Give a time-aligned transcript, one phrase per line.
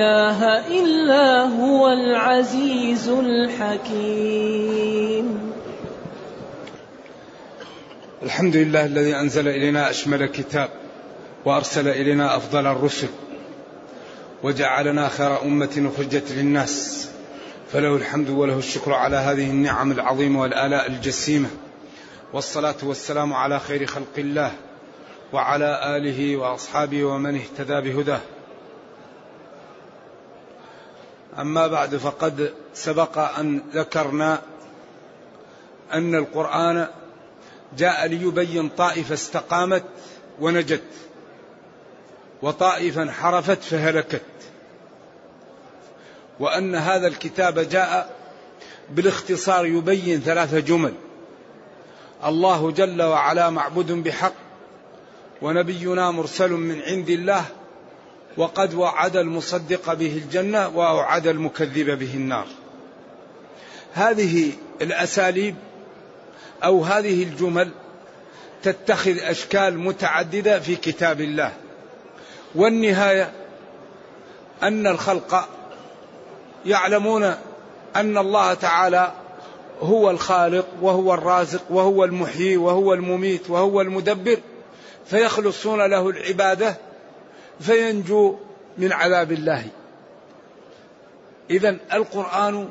[0.00, 4.60] إله إلا هو العزيز الحكيم.
[8.22, 10.68] الحمد لله الذي أنزل إلينا أشمل كتاب
[11.44, 13.08] وأرسل إلينا أفضل الرسل
[14.42, 17.08] وجعلنا خير أمة أخرجت للناس
[17.72, 21.48] فله الحمد وله الشكر على هذه النعم العظيمة والآلاء الجسيمة
[22.32, 24.52] والصلاة والسلام على خير خلق الله
[25.32, 28.20] وعلى آله وأصحابه ومن اهتدى بهداه.
[31.38, 34.42] أما بعد فقد سبق أن ذكرنا
[35.92, 36.88] أن القرآن
[37.78, 39.84] جاء ليبين طائفة استقامت
[40.40, 40.82] ونجت
[42.42, 44.22] وطائفة انحرفت فهلكت
[46.40, 48.16] وأن هذا الكتاب جاء
[48.90, 50.94] بالاختصار يبين ثلاثة جمل
[52.24, 54.32] الله جل وعلا معبود بحق
[55.42, 57.44] ونبينا مرسل من عند الله
[58.36, 62.46] وقد وعد المصدق به الجنة وأوعد المكذب به النار.
[63.94, 64.52] هذه
[64.82, 65.54] الأساليب
[66.64, 67.70] أو هذه الجمل
[68.62, 71.52] تتخذ أشكال متعددة في كتاب الله.
[72.54, 73.32] والنهاية
[74.62, 75.48] أن الخلق
[76.66, 77.34] يعلمون
[77.96, 79.12] أن الله تعالى
[79.80, 84.38] هو الخالق وهو الرازق وهو المحيي وهو المميت وهو المدبر
[85.06, 86.76] فيخلصون له العبادة
[87.60, 88.38] فينجو
[88.78, 89.66] من عذاب الله.
[91.50, 92.68] اذا القرآن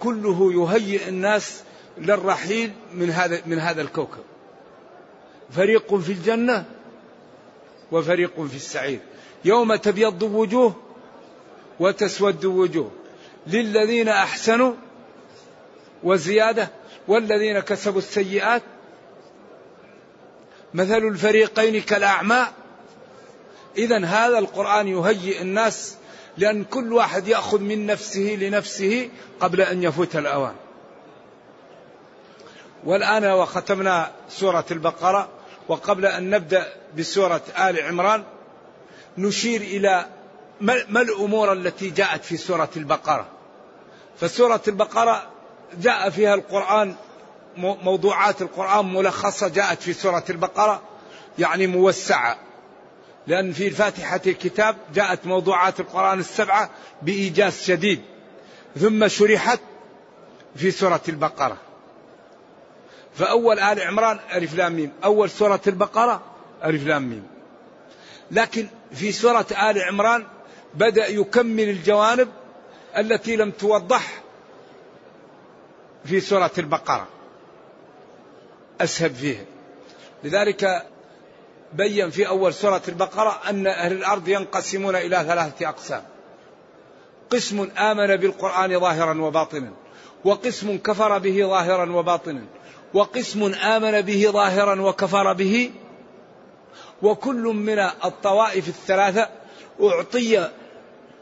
[0.00, 1.62] كله يهيئ الناس
[1.98, 4.24] للرحيل من هذا من هذا الكوكب.
[5.50, 6.64] فريق في الجنة
[7.92, 9.00] وفريق في السعير.
[9.44, 10.74] يوم تبيض وجوه
[11.80, 12.90] وتسود وجوه.
[13.46, 14.72] للذين أحسنوا
[16.02, 16.68] وزيادة
[17.08, 18.62] والذين كسبوا السيئات.
[20.74, 22.46] مثل الفريقين كالأعمى
[23.78, 25.96] إذا هذا القرآن يهيئ الناس
[26.36, 30.54] لأن كل واحد يأخذ من نفسه لنفسه قبل أن يفوت الأوان.
[32.84, 35.28] والآن وختمنا سورة البقرة
[35.68, 38.24] وقبل أن نبدأ بسورة آل عمران
[39.18, 40.06] نشير إلى
[40.60, 43.26] ما الأمور التي جاءت في سورة البقرة.
[44.20, 45.22] فسورة البقرة
[45.80, 46.94] جاء فيها القرآن
[47.56, 50.82] موضوعات القرآن ملخصة جاءت في سورة البقرة
[51.38, 52.43] يعني موسعة.
[53.26, 56.70] لأن في فاتحة الكتاب جاءت موضوعات القرآن السبعة
[57.02, 58.02] بإيجاز شديد
[58.80, 59.60] ثم شرحت
[60.56, 61.56] في سورة البقرة.
[63.14, 66.22] فأول آل عمران ألف لام ميم أول سورة البقرة
[66.64, 67.26] ألف لام ميم.
[68.30, 70.26] لكن في سورة آل عمران
[70.74, 72.28] بدأ يكمل الجوانب
[72.96, 74.22] التي لم توضح
[76.04, 77.08] في سورة البقرة.
[78.80, 79.44] أسهب فيها.
[80.24, 80.86] لذلك
[81.74, 86.02] بين في أول سورة البقرة أن أهل الأرض ينقسمون إلى ثلاثة أقسام.
[87.30, 89.72] قسم آمن بالقرآن ظاهرا وباطنا
[90.24, 92.44] وقسم كفر به ظاهرا وباطنا
[92.94, 95.70] وقسم آمن به ظاهرا وكفر به
[97.02, 99.28] وكل من الطوائف الثلاثة
[99.82, 100.50] أعطي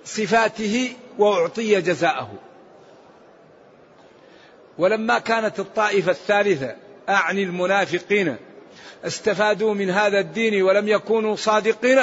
[0.04, 2.32] صفاته وأعطي جزاءه.
[4.78, 6.76] ولما كانت الطائفة الثالثة
[7.08, 8.36] أعني المنافقين
[9.06, 11.98] استفادوا من هذا الدين ولم يكونوا صادقين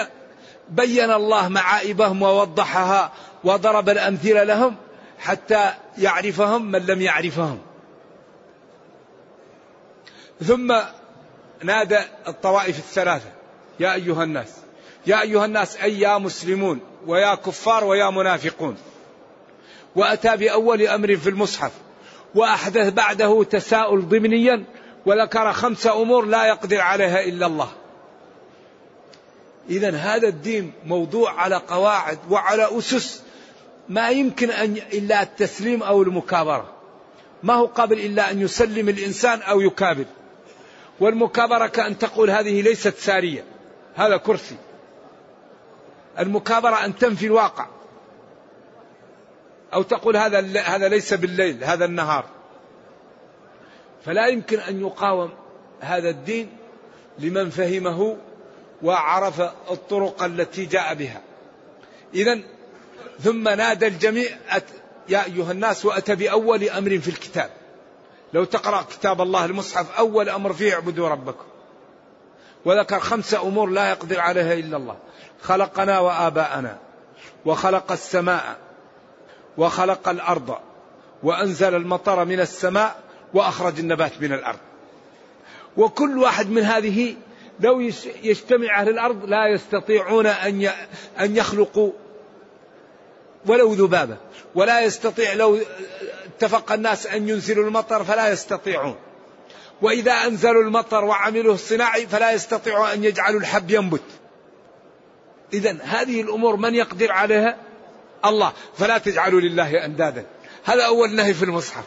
[0.70, 3.12] بين الله معائبهم ووضحها
[3.44, 4.76] وضرب الأمثلة لهم
[5.20, 7.60] حتى يعرفهم من لم يعرفهم.
[10.44, 10.76] ثم
[11.64, 13.30] نادى الطوائف الثلاثة
[13.80, 14.48] يا أيها الناس
[15.08, 18.78] يا أيها الناس أي يا مسلمون ويا كفار ويا منافقون.
[19.96, 21.72] وأتى بأول أمر في المصحف
[22.36, 24.64] وأحدث بعده تساؤل ضمنيا
[25.06, 27.72] وذكر خمس أمور لا يقدر عليها إلا الله.
[29.70, 33.24] إذا هذا الدين موضوع على قواعد وعلى أسس
[33.90, 36.74] ما يمكن أن إلا التسليم أو المكابرة.
[37.44, 40.06] ما هو قابل إلا أن يسلم الإنسان أو يكابر.
[41.00, 43.44] والمكابرة كأن تقول هذه ليست سارية
[43.96, 44.56] هذا كرسي.
[46.20, 47.68] المكابرة أن تنفي الواقع.
[49.74, 52.26] أو تقول هذا هذا ليس بالليل هذا النهار.
[54.06, 55.32] فلا يمكن أن يقاوم
[55.80, 56.50] هذا الدين
[57.20, 58.18] لمن فهمه
[58.84, 59.42] وعرف
[59.72, 61.22] الطرق التي جاء بها.
[62.14, 62.40] إذا
[63.20, 64.30] ثم نادى الجميع
[65.10, 67.50] يا أيها الناس وأتى بأول أمر في الكتاب.
[68.34, 71.46] لو تقرأ كتاب الله المصحف أول أمر فيه اعبدوا ربكم.
[72.66, 74.98] وذكر خمس أمور لا يقدر عليها إلا الله.
[75.42, 76.78] خلقنا وآباءنا
[77.46, 78.58] وخلق السماء
[79.58, 80.58] وخلق الأرض
[81.24, 84.60] وأنزل المطر من السماء وأخرج النبات من الأرض.
[85.78, 87.16] وكل واحد من هذه
[87.60, 87.80] لو
[88.24, 90.70] يجتمع أهل الأرض لا يستطيعون أن
[91.20, 91.92] أن يخلقوا
[93.46, 94.18] ولو ذبابة.
[94.56, 95.60] ولا يستطيع لو
[96.26, 98.96] اتفق الناس أن ينزلوا المطر فلا يستطيعون.
[99.82, 104.04] وإذا أنزلوا المطر وعملوه الصناعي فلا يستطيعوا أن يجعلوا الحب ينبت.
[105.54, 107.58] إذا هذه الأمور من يقدر عليها؟
[108.26, 108.54] الله.
[108.78, 110.26] فلا تجعلوا لله أندادا.
[110.64, 111.84] هذا أول نهي في المصحف.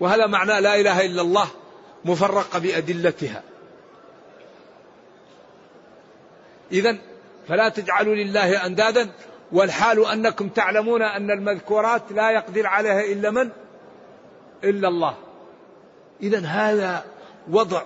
[0.00, 1.48] وهذا معنى لا إله إلا الله
[2.04, 3.42] مفرقة بأدلتها.
[6.72, 6.98] إذا
[7.48, 9.10] فلا تجعلوا لله أندادا
[9.52, 13.50] والحال أنكم تعلمون أن المذكورات لا يقدر عليها إلا من؟
[14.64, 15.14] إلا الله.
[16.22, 17.04] إذا هذا
[17.50, 17.82] وضع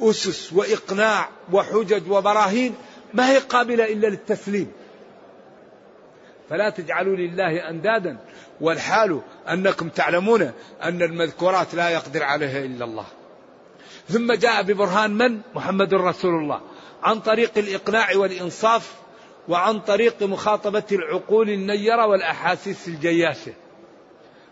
[0.00, 2.74] أسس وإقناع وحجج وبراهين
[3.14, 4.72] ما هي قابلة إلا للتسليم.
[6.50, 8.18] فلا تجعلوا لله أندادا
[8.60, 10.52] والحال أنكم تعلمون
[10.82, 13.06] أن المذكورات لا يقدر عليها إلا الله.
[14.08, 16.60] ثم جاء ببرهان من؟ محمد رسول الله.
[17.02, 18.94] عن طريق الإقناع والإنصاف
[19.48, 23.52] وعن طريق مخاطبة العقول النيرة والأحاسيس الجياشة.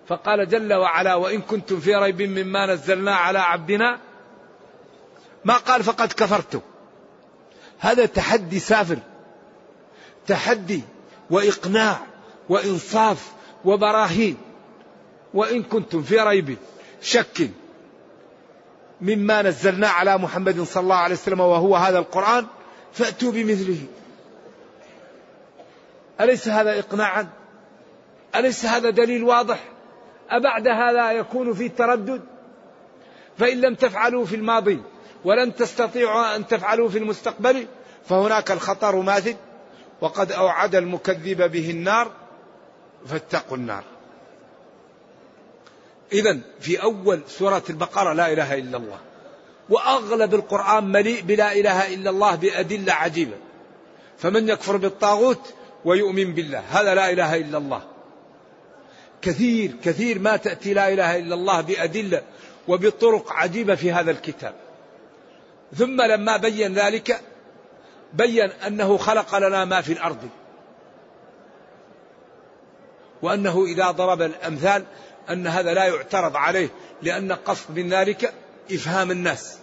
[0.06, 3.98] فقال جل وعلا وإن كنتم في ريب مما نزلنا على عبدنا
[5.44, 6.60] ما قال فقد كفرتم.
[7.78, 8.98] هذا تحدي سافر
[10.26, 10.82] تحدي
[11.30, 11.98] وإقناع
[12.48, 13.32] وإنصاف
[13.64, 14.36] وبراهين.
[15.34, 16.56] وإن كنتم في ريب
[17.02, 17.50] شك
[19.00, 22.46] مما نزلنا على محمد صلى الله عليه وسلم وهو هذا القرآن
[22.92, 23.86] فأتوا بمثله.
[26.20, 27.28] أليس هذا إقناعا؟
[28.34, 29.64] أليس هذا دليل واضح؟
[30.30, 32.20] أبعد هذا يكون في تردد
[33.38, 34.82] فإن لم تفعلوا في الماضي
[35.24, 37.66] ولن تستطيعوا أن تفعلوا في المستقبل
[38.08, 39.36] فهناك الخطر ماثل.
[40.00, 42.12] وقد أوعد المكذب به النار
[43.06, 43.84] فاتقوا النار.
[46.12, 48.98] إذا في أول سورة البقرة لا إله إلا الله
[49.68, 53.36] وأغلب القرآن مليء بلا إله إلا الله بأدلة عجيبة.
[54.18, 55.54] فمن يكفر بالطاغوت
[55.84, 57.82] ويؤمن بالله هذا لا إله إلا الله.
[59.22, 62.22] كثير كثير ما تأتي لا إله إلا الله بأدلة
[62.68, 64.54] وبطرق عجيبة في هذا الكتاب.
[65.76, 67.20] ثم لما بين ذلك
[68.12, 70.28] بين أنه خلق لنا ما في الأرض.
[73.22, 74.84] وأنه إذا ضرب الأمثال
[75.30, 76.68] أن هذا لا يعترض عليه
[77.02, 78.34] لأن قصد من ذلك
[78.72, 79.58] إفهام الناس.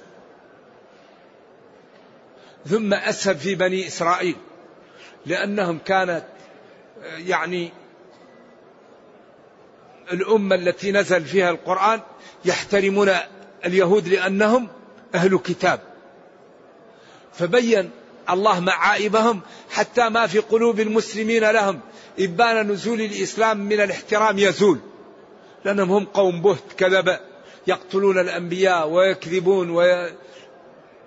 [2.65, 4.35] ثم أسهب في بني إسرائيل
[5.25, 6.23] لأنهم كانت
[7.17, 7.71] يعني
[10.13, 12.01] الأمة التي نزل فيها القرآن
[12.45, 13.11] يحترمون
[13.65, 14.67] اليهود لأنهم
[15.15, 15.79] أهل كتاب.
[17.33, 17.91] فبين
[18.29, 19.41] الله معائبهم
[19.71, 21.79] حتى ما في قلوب المسلمين لهم.
[22.19, 24.79] إبان نزول الإسلام من الاحترام يزول.
[25.65, 27.19] لأنهم هم قوم بهت كذب
[27.67, 30.11] يقتلون الأنبياء ويكذبون وي...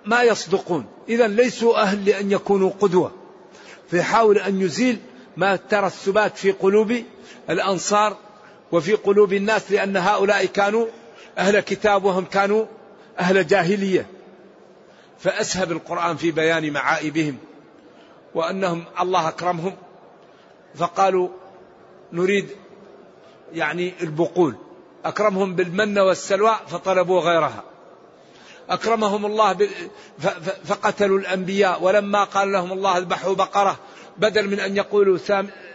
[0.05, 0.85] ما يصدقون.
[1.09, 3.11] إذا ليسوا أهل لأن يكونوا قدوة.
[3.91, 4.99] فيحاول أن يزيل
[5.37, 7.03] ما ترى السبات في قلوب
[7.49, 8.17] الأنصار
[8.71, 10.87] وفي قلوب الناس لأن هؤلاء كانوا
[11.37, 12.65] أهل كتاب وهم كانوا
[13.19, 14.05] أهل جاهلية.
[15.21, 17.37] فأسهب القرآن في بيان معائبهم
[18.35, 19.75] وأنهم الله أكرمهم
[20.75, 21.29] فقالوا
[22.13, 22.49] نريد
[23.53, 24.55] يعني البقول.
[25.05, 27.63] أكرمهم بالمن والسلوى فطلبوا غيرها.
[28.69, 29.69] أكرمهم الله
[30.65, 33.79] فقتلوا الأنبياء ولما قال لهم الله اذبحوا بقرة
[34.17, 35.17] بدل من أن يقولوا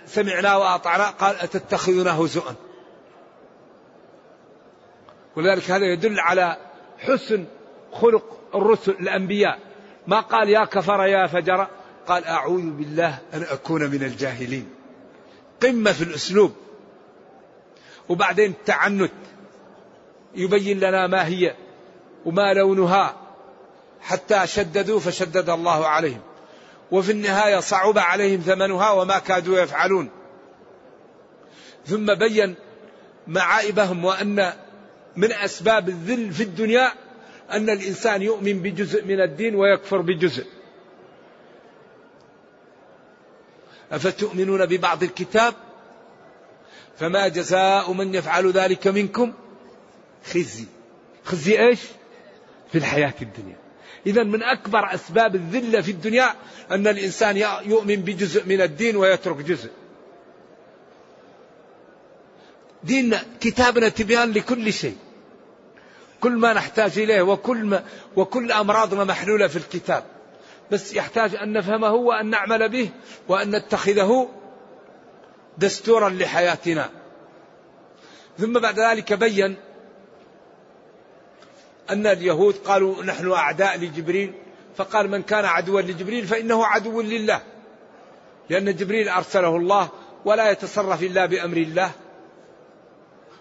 [0.06, 2.54] سمعنا وأطعنا قال أتتخذنا هزؤا.
[5.36, 6.56] ولذلك هذا يدل على
[6.98, 7.44] حسن
[7.92, 9.58] خلق الرسل الأنبياء.
[10.06, 11.66] ما قال يا كفر يا فجر؟
[12.06, 14.68] قال أعوذ بالله أن أكون من الجاهلين.
[15.62, 16.52] قمة في الأسلوب.
[18.08, 19.12] وبعدين التعنت
[20.34, 21.54] يبين لنا ما هي
[22.24, 23.16] وما لونها.
[24.00, 26.20] حتى شددوا فشدد الله عليهم.
[26.90, 30.10] وفي النهاية صعب عليهم ثمنها وما كادوا يفعلون.
[31.86, 32.54] ثم بين
[33.26, 34.52] معائبهم وأن
[35.16, 36.92] من أسباب الذل في الدنيا
[37.50, 40.46] أن الإنسان يؤمن بجزء من الدين ويكفر بجزء.
[43.92, 45.54] أفتؤمنون ببعض الكتاب؟
[46.98, 49.32] فما جزاء من يفعل ذلك منكم؟
[50.24, 50.64] خزي.
[51.24, 51.80] خزي إيش؟
[52.72, 53.56] في الحياة الدنيا.
[54.06, 56.34] إذا من أكبر أسباب الذلة في الدنيا
[56.70, 57.36] أن الإنسان
[57.66, 59.70] يؤمن بجزء من الدين ويترك جزء.
[62.84, 64.96] ديننا كتابنا تبيان لكل شيء.
[66.20, 67.84] كل ما نحتاج إليه وكل, ما
[68.16, 70.04] وكل أمراضنا محلولة في الكتاب.
[70.70, 72.90] بس يحتاج أن نفهمه وأن نعمل به
[73.28, 74.28] وأن نتخذه
[75.58, 76.90] دستورا لحياتنا.
[78.38, 79.56] ثم بعد ذلك بين
[81.90, 84.32] أن اليهود قالوا نحن أعداء لجبريل
[84.76, 87.42] فقال من كان عدوا لجبريل فإنه عدو لله
[88.50, 89.88] لأن جبريل أرسله الله
[90.24, 91.90] ولا يتصرف إلا بأمر الله.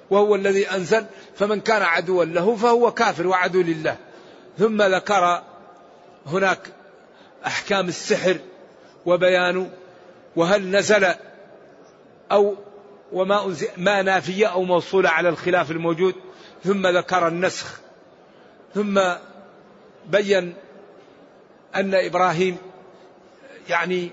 [0.09, 3.97] وهو الذي أنزل فمن كان عدوا له فهو كافر وعدو لله.
[4.57, 5.43] ثم ذكر
[6.27, 6.59] هناك
[7.45, 8.37] أحكام السحر
[9.05, 9.69] وبيانه
[10.35, 11.13] وهل نزل
[12.31, 12.55] أو
[13.11, 16.15] وما ما نافية أو موصولة على الخلاف الموجود.
[16.63, 17.79] ثم ذكر النسخ.
[18.75, 19.01] ثم
[20.09, 20.53] بين
[21.75, 22.57] أن إبراهيم
[23.69, 24.09] يعني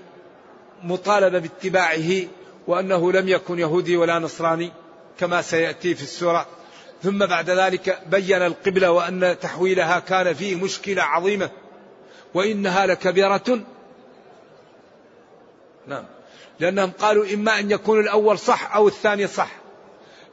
[0.83, 2.27] مطالب باتباعه
[2.67, 4.71] وأنه لم يكن يهودي ولا نصراني.
[5.19, 6.47] كما سيأتي في السورة.
[7.03, 11.49] ثم بعد ذلك بين القبلة وأن تحويلها كان فيه مشكلة عظيمة.
[12.33, 13.59] وإنها لكبيرة.
[15.87, 16.05] نعم.
[16.59, 19.49] لأنهم قالوا إما أن يكون الأول صح أو الثاني صح.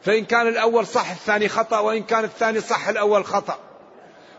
[0.03, 3.59] فإن كان الأول صح الثاني خطأ وإن كان الثاني صح الأول خطأ.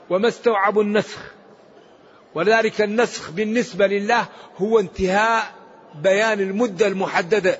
[0.10, 1.20] وما استوعبوا النسخ.
[2.36, 4.26] ولذلك النسخ بالنسبة لله
[4.58, 5.54] هو انتهاء
[5.96, 7.60] بيان المدة المحددة.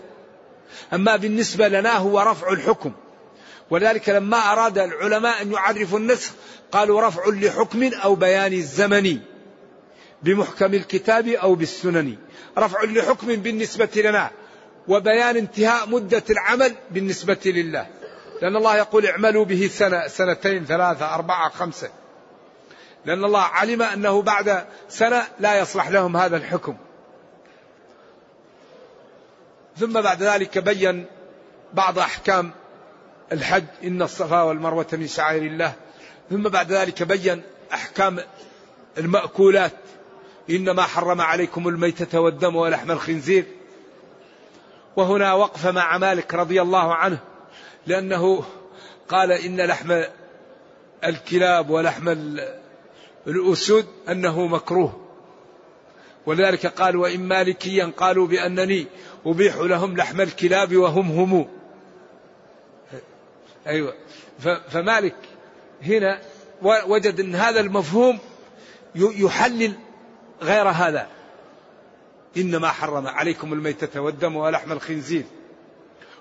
[0.94, 2.92] أما بالنسبة لنا هو رفع الحكم.
[3.70, 6.32] ولذلك لما أراد العلماء أن يعرفوا النسخ
[6.72, 9.20] قالوا رفع لحكم أو بيان الزمني
[10.24, 12.16] بمحكم الكتاب أو بالسنن.
[12.58, 14.32] رفع لحكم بالنسبة لنا
[14.88, 17.88] وبيان انتهاء مدة العمل بالنسبة لله.
[18.42, 21.90] لأن الله يقول اعملوا به سنة سنتين ثلاثة أربعة خمسة.
[23.06, 26.78] لأن الله علم أنه بعد سنة لا يصلح لهم هذا الحكم.
[29.78, 31.06] ثم بعد ذلك بين
[31.74, 32.52] بعض أحكام
[33.32, 35.74] الحج إن الصفا والمروة من شعائر الله.
[36.30, 37.42] ثم بعد ذلك بين
[37.74, 38.20] أحكام
[38.98, 39.72] المأكولات
[40.50, 43.46] إنما حرم عليكم الميتة والدم ولحم الخنزير.
[44.96, 47.20] وهنا وقف مع مالك رضي الله عنه
[47.88, 48.44] لأنه
[49.10, 50.04] قال إن لحم
[51.04, 52.16] الكلاب ولحم
[53.28, 55.02] الأسود أنه مكروه.
[56.26, 58.88] ولذلك قال وإن مالكيا قالوا بأنني
[59.26, 61.48] أبيح لهم لحم الكلاب وهم هم.
[63.68, 63.94] أيوة.
[64.70, 65.16] فمالك
[65.84, 66.22] هنا
[66.62, 68.20] وجد أن هذا المفهوم
[68.96, 69.74] يحلل
[70.42, 71.08] غير هذا.
[72.38, 75.24] إنما حرم عليكم الميتة والدم ولحم الخنزير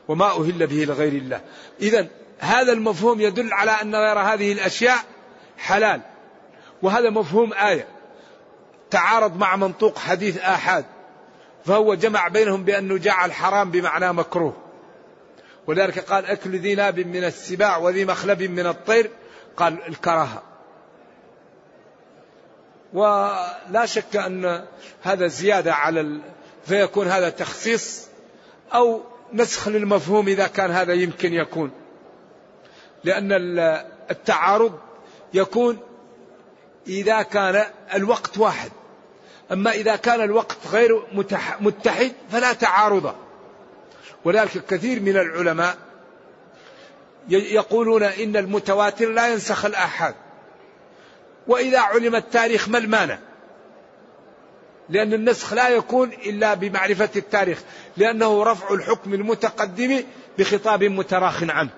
[0.09, 1.41] وما أهل به لغير الله.
[1.81, 4.99] إذا هذا المفهوم يدل على أن غير هذه الأشياء
[5.59, 6.01] حلال.
[6.83, 7.87] وهذا مفهوم آية.
[8.91, 10.85] تعارض مع منطوق حديث آحاد.
[11.65, 14.57] فهو جمع بينهم بأنه جعل حرام بمعنى مكروه.
[15.67, 19.11] ولذلك قال أكل ذي ناب من السباع وذي مخلب من الطير.
[19.57, 20.43] قال الكراهة.
[22.93, 24.65] ولا شك أن
[25.03, 26.21] هذا زيادة على ال...
[26.67, 28.09] فيكون هذا تخصيص
[28.75, 29.03] أو
[29.33, 31.71] نسخ للمفهوم إذا كان هذا يمكن يكون.
[33.05, 33.33] لأن
[34.11, 34.79] التعارض
[35.35, 35.79] يكون
[36.87, 37.65] إذا كان
[37.95, 38.71] الوقت واحد.
[39.53, 41.03] أما إذا كان الوقت غير
[41.61, 43.15] متحد فلا تعارض.
[44.25, 45.77] ولذلك كثير من العلماء
[47.29, 50.15] يقولون إن المتواتر لا ينسخ الآحاد.
[51.47, 53.19] وإذا علم التاريخ ما المانع؟
[54.89, 57.63] لأن النسخ لا يكون إلا بمعرفة التاريخ
[57.97, 60.03] لأنه رفع الحكم المتقدم
[60.39, 61.71] بخطاب متراخ عنه.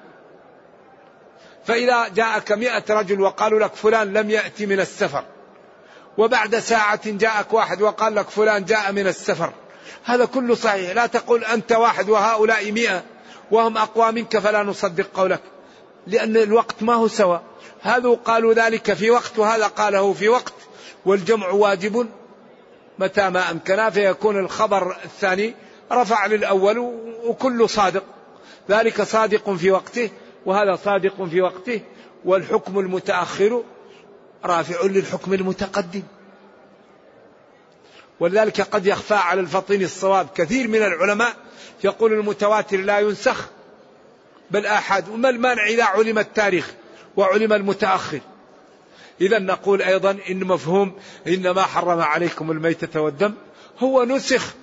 [1.64, 5.24] فإذا جاءك مئة رجل وقالوا لك فلان لم يأتي من السفر
[6.18, 9.52] وبعد ساعة جاءك واحد وقال لك فلان جاء من السفر.
[10.04, 10.90] هذا كله صحيح.
[10.90, 13.02] لا تقول أنت واحد وهؤلاء مئة
[13.50, 15.40] وهم أقوى منك فلا نصدق قولك.
[16.06, 17.38] لأن الوقت ما هو سوا.
[17.82, 20.54] هذا قالوا ذلك في وقت وهذا قاله في وقت.
[21.06, 22.08] والجمع واجب
[22.98, 25.54] متى ما أمكن فيكون الخبر الثاني
[25.92, 26.78] رفع للأول
[27.24, 28.04] وكل صادق.
[28.70, 30.10] ذلك صادق في وقته
[30.46, 31.80] وهذا صادق في وقته.
[32.24, 33.62] والحكم المتأخر
[34.44, 36.02] رافع للحكم المتقدم.
[38.20, 41.36] ولذلك قد يخفى على الفطين الصواب كثير من العلماء
[41.84, 43.48] يقول المتواتر لا ينسخ
[44.50, 46.74] بل آحاد وما المانع إذا علم التاريخ
[47.16, 48.20] وعلم المتأخر؟
[49.20, 50.92] إذا نقول أيضا إن مفهوم
[51.26, 53.34] إنما حرم عليكم الميتة والدم
[53.78, 54.54] هو نسخ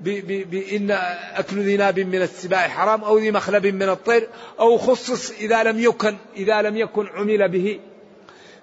[0.00, 0.90] بإن
[1.34, 4.28] أكل ذي ناب من السباع حرام أو ذي مخلب من الطير
[4.60, 7.80] أو خصص إذا لم يكن إذا لم يكن عمل به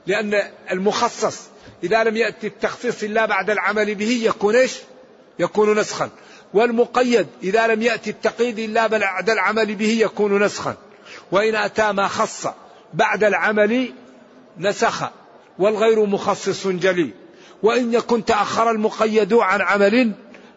[0.07, 1.41] لأن المخصص
[1.83, 4.77] إذا لم يأتي التخصيص إلا بعد العمل به يكون إيش؟
[5.39, 6.09] يكون نسخا.
[6.53, 10.75] والمقيد إذا لم يأتي التقييد إلا بعد العمل به يكون نسخا.
[11.31, 12.47] وإن أتى ما خص
[12.93, 13.93] بعد العمل
[14.57, 15.03] نسخ
[15.59, 17.13] والغير مخصص جلي.
[17.63, 20.11] وإن يكن تأخر المقيد عن عمل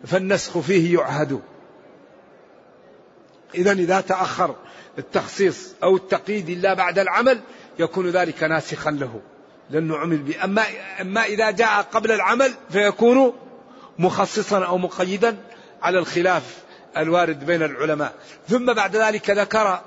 [0.07, 1.41] فالنسخ فيه يعهد.
[3.55, 4.57] إذا إذا تأخر
[4.99, 7.41] التخصيص أو التقييد إلا بعد العمل
[7.79, 9.21] يكون ذلك ناسخا له.
[9.71, 10.63] لأنه عمل به أما,
[11.01, 13.33] أما إذا جاء قبل العمل فيكون
[13.99, 15.37] مخصصا أو مقيدا
[15.83, 16.43] على الخلاف
[16.97, 18.15] الوارد بين العلماء.
[18.49, 19.81] ثم بعد ذلك ذكر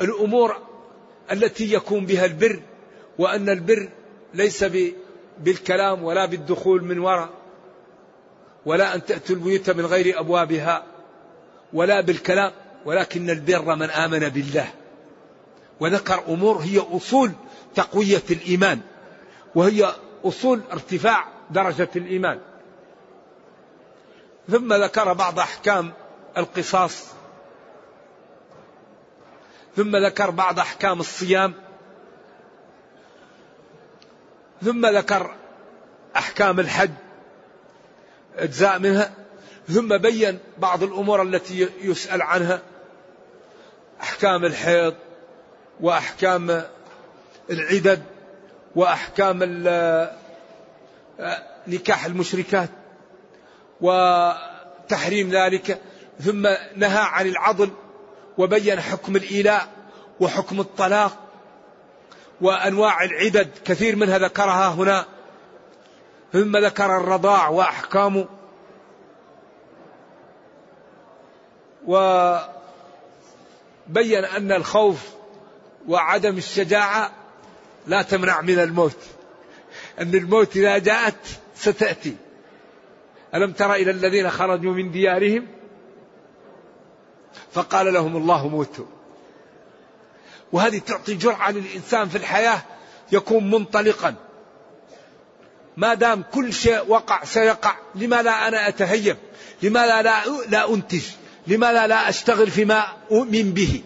[0.00, 0.56] الأمور
[1.32, 2.62] التي يكون بها البر
[3.18, 3.88] وأن البر
[4.34, 4.64] ليس
[5.38, 7.30] بالكلام ولا بالدخول من وراء
[8.66, 10.84] ولا أن تأتوا البيوت من غير أبوابها
[11.72, 12.52] ولا بالكلام
[12.84, 14.68] ولكن البر من آمن بالله.
[15.80, 17.32] وذكر أمور هي أصول
[17.74, 18.80] تقوية الإيمان
[19.54, 22.40] وهي أصول ارتفاع درجة الإيمان.
[24.48, 25.92] ثم ذكر بعض أحكام
[26.36, 27.06] القصاص
[29.76, 31.54] ثم ذكر بعض أحكام الصيام
[34.62, 35.34] ثم ذكر
[36.16, 36.90] أحكام الحج
[38.36, 39.12] أجزاء منها
[39.68, 42.62] ثم بين بعض الأمور التي يسأل عنها
[44.02, 44.94] أحكام الحيض
[45.80, 46.64] وأحكام
[47.50, 48.02] العدد
[48.76, 49.38] وأحكام
[51.66, 52.68] نكاح المشركات
[53.80, 55.80] وتحريم ذلك
[56.20, 56.42] ثم
[56.76, 57.70] نهى عن العضل
[58.38, 59.68] وبين حكم الإيلاء
[60.20, 61.16] وحكم الطلاق
[62.40, 65.04] وأنواع العدد كثير منها ذكرها هنا.
[66.32, 68.26] ثم ذكر الرضاع وأحكامه.
[71.86, 72.44] وبين
[74.24, 75.14] أن الخوف
[75.88, 77.10] وعدم الشجاعة
[77.86, 78.96] لا تمنع من الموت.
[80.00, 81.14] أن الموت إذا جاءت
[81.56, 82.16] ستأتي.
[83.34, 85.46] ألم تر إلى الذين خرجوا من ديارهم؟
[87.52, 88.86] فقال لهم الله موتوا.
[90.52, 92.62] وهذه تعطي جرعة للإنسان في الحياة
[93.12, 94.14] يكون منطلقا.
[95.76, 99.16] ما دام كل شيء وقع سيقع لماذا أنا أتهيب
[99.62, 101.02] لماذا لا, لا أنتج؟
[101.46, 103.82] لماذا لا أشتغل فيما أؤمن به؟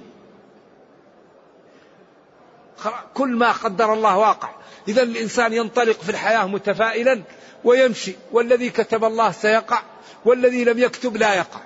[3.15, 4.51] كل ما قدر الله واقع.
[4.89, 7.23] إذا الإنسان ينطلق في الحياة متفائلا
[7.65, 8.13] ويمشي.
[8.33, 9.83] والذي كتب الله سيقع
[10.25, 11.61] والذي لم يكتب لا يقع.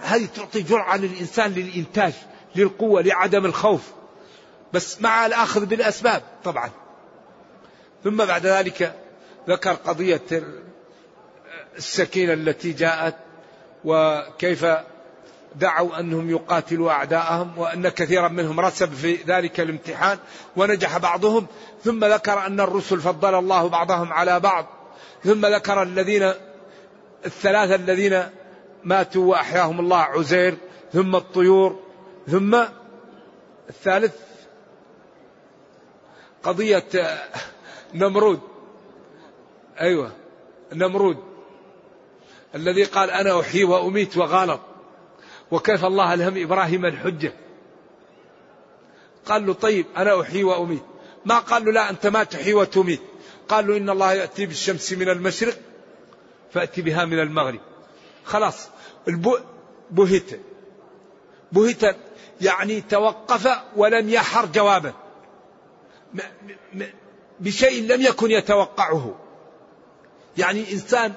[0.00, 2.12] هذه تعطي جرعة للإنسان للإنتاج
[2.56, 3.82] للقوة لعدم الخوف.
[4.72, 6.70] بس مع الأخذ بالأسباب طبعا.
[8.04, 8.94] ثم بعد ذلك
[9.48, 10.22] ذكر قضية
[11.76, 13.16] السكينة التي جاءت
[13.84, 14.66] وكيف
[15.54, 20.18] دعوا أنهم يقاتلوا أعداءهم وأن كثيرا منهم رسب في ذلك الامتحان
[20.56, 21.46] ونجح بعضهم
[21.84, 24.66] ثم ذكر أن الرسل فضل الله بعضهم على بعض
[25.24, 26.32] ثم ذكر الذين
[27.26, 28.22] الثلاثة الذين
[28.84, 30.56] ماتوا وأحياهم الله عزير
[30.92, 31.80] ثم الطيور
[32.28, 32.64] ثم
[33.68, 34.14] الثالث
[36.42, 36.84] قضية
[37.94, 38.40] نمرود.
[39.80, 40.12] أيوة
[40.72, 41.16] نمرود.
[42.54, 44.60] الذي قال أنا أحيي وأميت وغالط.
[45.50, 47.32] وكيف الله ألهم إبراهيم الحجة؟
[49.26, 50.82] قال له طيب أنا أحيي وأميت.
[51.24, 53.00] ما قال له لا أنت ما تحيي وتميت.
[53.48, 55.58] قال له إن الله يأتي بالشمس من المشرق
[56.52, 57.60] فأتي بها من المغرب.
[58.24, 58.68] خلاص
[59.90, 60.40] بهت.
[61.52, 61.96] بهت
[62.40, 64.92] يعني توقف ولم يحر جوابا.
[67.40, 69.14] بشيء لم يكن يتوقعه.
[70.38, 71.14] يعني إنسان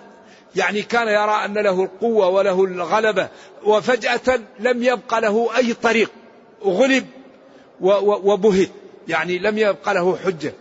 [0.55, 3.29] يعني كان يرى أن له القوة وله الغلبة
[3.63, 6.11] وفجأة لم يبق له أي طريق
[6.63, 7.07] غلب
[8.01, 8.69] وبهت
[9.07, 10.53] يعني لم يبق له حجة.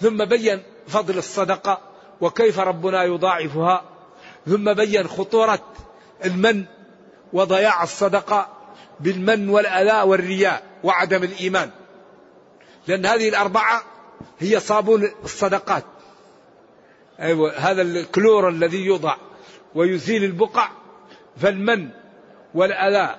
[0.00, 1.80] ثم بين فضل الصدقة
[2.20, 3.84] وكيف ربنا يضاعفها
[4.46, 5.64] ثم بين خطورة
[6.24, 6.64] المن
[7.32, 8.48] وضياع الصدقة
[9.00, 11.70] بالمن والأذى والرياء وعدم الإيمان.
[12.86, 13.82] لأن هذه الأربعة
[14.38, 15.84] هي صابون الصدقات.
[17.20, 19.16] أيوة هذا الكلور الذي يوضع
[19.74, 20.70] ويزيل البقع
[21.36, 21.88] فالمن
[22.54, 23.16] والأذى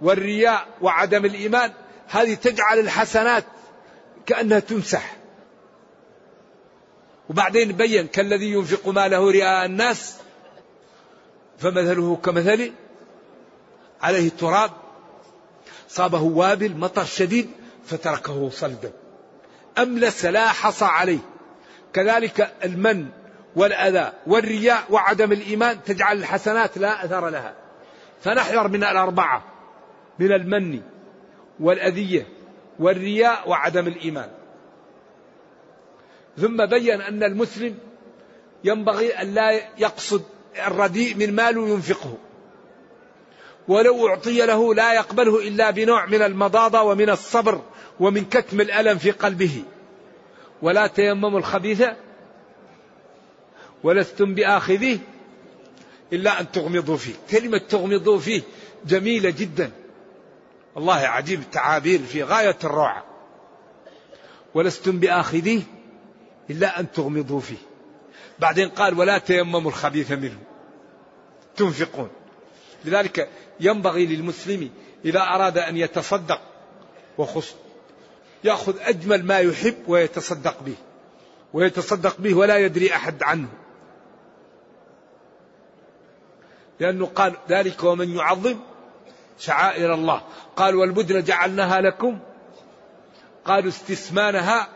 [0.00, 1.72] والرياء وعدم الإيمان
[2.08, 3.44] هذه تجعل الحسنات
[4.26, 5.16] كأنها تمسح.
[7.30, 10.16] وبعدين بين كالذي ينفق ماله رئاء الناس
[11.58, 12.72] فمثله كمثل
[14.02, 14.70] عليه تراب
[15.88, 17.50] صابه وابل مطر شديد
[17.86, 18.92] فتركه صلدا.
[19.78, 21.18] أملس لا حصى عليه.
[21.92, 23.08] كذلك المن
[23.56, 27.54] والأذى والرياء وعدم الإيمان تجعل الحسنات لا أثر لها.
[28.20, 29.44] فنحذر من الأربعة
[30.18, 30.80] من المن
[31.60, 32.26] والأذية
[32.78, 34.30] والرياء وعدم الإيمان.
[36.36, 37.74] ثم بين أن المسلم
[38.64, 40.22] ينبغي أن لا يقصد
[40.66, 42.18] الرديء من ماله ينفقه
[43.68, 47.62] ولو أعطي له لا يقبله إلا بنوع من المضاضة ومن الصبر
[48.00, 49.64] ومن كتم الألم في قلبه.
[50.62, 51.82] ولا تيمموا الخبيث
[53.84, 54.98] ولستم بآخذيه
[56.12, 57.14] إلا أن تغمضوا فيه.
[57.30, 58.42] كلمة تغمضوا فيه
[58.86, 59.70] جميلة جدا.
[60.74, 63.04] والله عجيب التعابير في غاية الروعة.
[64.54, 65.62] ولستم بآخذيه
[66.50, 67.56] إلا أن تغمضوا فيه.
[68.38, 70.38] بعدين قال ولا تيمموا الخبيث منه.
[71.56, 72.10] تنفقون.
[72.84, 73.28] لذلك
[73.60, 74.70] ينبغي للمسلم
[75.04, 76.40] إذا أراد أن يتصدق
[77.18, 77.54] وخص
[78.44, 80.74] يأخذ أجمل ما يحب ويتصدق به.
[81.52, 83.48] ويتصدق به ولا يدري أحد عنه.
[86.82, 88.56] لأنه قال ذلك ومن يعظم
[89.38, 90.22] شعائر الله.
[90.56, 92.18] قال والبدن جعلناها لكم.
[93.44, 94.68] قالوا استثمانها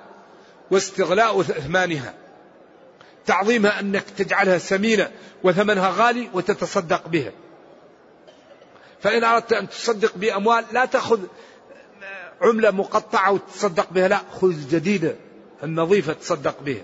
[0.70, 2.14] واستغلاء ثمانها.
[3.26, 5.10] تعظيمها أنك تجعلها سمينة
[5.44, 7.32] وثمنها غالي وتتصدق بها.
[9.00, 11.20] فإن أردت أن تصدق بأموال لا تأخذ
[12.40, 15.16] عملة مقطعة وتصدق بها لا خذ جديدة
[15.62, 16.82] النظيفة تصدق بها.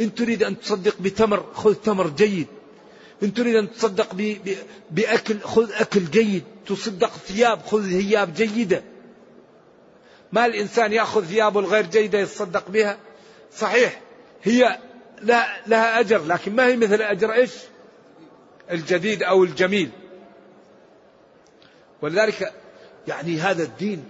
[0.00, 2.46] إن تريد أن تصدق بتمر خذ تمر جيد.
[3.22, 4.36] إن تريد أن تصدق
[4.90, 6.44] بأكل خذ أكل جيد.
[6.66, 8.82] تصدق ثياب خذ ثياب جيدة.
[10.32, 12.98] ما الإنسان يأخذ ثيابه الغير جيدة يتصدق بها؟
[13.56, 14.00] صحيح
[14.42, 14.78] هي
[15.22, 17.50] لا لها أجر لكن ما هي مثل أجر إيش؟
[18.70, 19.90] الجديد أو الجميل.
[22.02, 22.52] ولذلك
[23.08, 24.04] يعني هذا الدين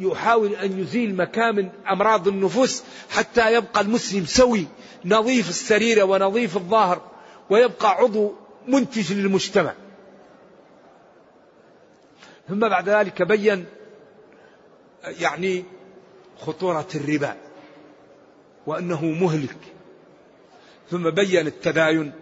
[0.00, 4.66] يحاول أن يزيل مكامن أمراض النفوس حتى يبقى المسلم سوي
[5.04, 7.15] نظيف السريرة ونظيف الظاهر.
[7.50, 8.34] ويبقى عضو
[8.68, 9.74] منتج للمجتمع.
[12.48, 13.66] ثم بعد ذلك بين
[15.04, 15.64] يعني
[16.40, 17.36] خطورة الربا
[18.66, 19.56] وأنه مهلك.
[20.90, 22.12] ثم بين التداين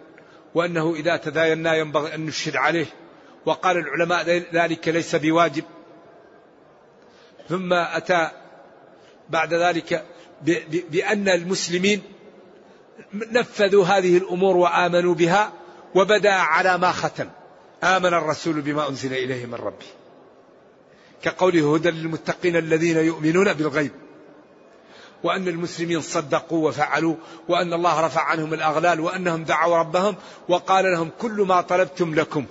[0.55, 2.87] وأنه إذا تداينا ينبغي أن نشهد عليه.
[3.47, 5.65] وقال العلماء ذلك ليس بواجب.
[7.49, 8.31] ثم أتى
[9.31, 10.05] بعد ذلك
[10.91, 12.03] بأن المسلمين
[13.15, 15.53] نفذوا هذه الأمور وآمنوا بها
[15.95, 17.29] وبدا على ما ختم.
[17.85, 19.87] آمن الرسول بما أنزل إليه من ربه.
[21.23, 23.91] كقوله هدى للمتقين الذين يؤمنون بالغيب.
[25.23, 27.15] وأن المسلمين صدقوا وفعلوا
[27.49, 30.17] وأن الله رفع عنهم الأغلال وأنهم دعوا ربهم
[30.49, 32.47] وقال لهم كل ما طلبتم لكم.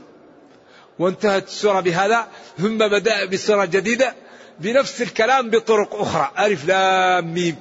[1.00, 2.28] وانتهت السورة بهذا
[2.58, 4.16] ثم بدأ بسورة جديدة
[4.60, 6.32] بنفس الكلام بطرق أخرى.
[6.40, 7.56] ألف لام ميم.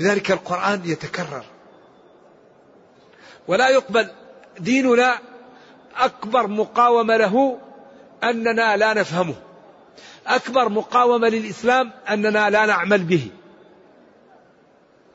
[0.00, 1.44] لذلك القرآن يتكرر.
[3.48, 4.08] ولا يقبل
[4.58, 5.18] ديننا
[5.96, 7.58] أكبر مقاومة له
[8.24, 9.34] أننا لا نفهمه.
[10.26, 13.30] أكبر مقاومة للإسلام أننا لا نعمل به.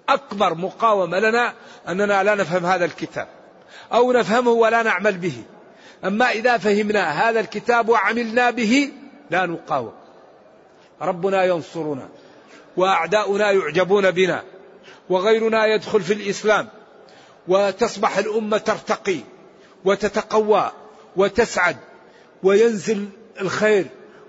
[0.09, 1.53] أكبر مقاومة لنا
[1.87, 3.27] أننا لا نفهم هذا الكتاب.
[3.93, 5.43] أو نفهمه ولا نعمل به.
[6.05, 8.91] أما إذا فهمنا هذا الكتاب وعملنا به
[9.29, 9.93] لا نقاوم.
[11.01, 12.09] ربنا ينصرنا
[12.77, 14.43] وأعداؤنا يعجبون بنا.
[15.12, 16.69] وغيرنا يدخل في الإسلام
[17.47, 19.19] وتصبح الأمة ترتقي
[19.86, 20.71] وتتقوى
[21.15, 21.78] وتسعد
[22.43, 23.10] وينزل
[23.41, 23.86] الخير